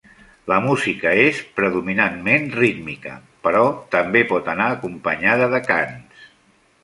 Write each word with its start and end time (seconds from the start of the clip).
La 0.51 0.55
música 0.67 1.11
és 1.23 1.41
predominantment 1.59 2.47
rítmica, 2.61 3.13
però 3.47 3.61
també 3.97 4.23
pot 4.33 4.49
anar 4.57 4.71
acompanyada 4.77 5.51
de 5.55 5.61
cants. 5.71 6.25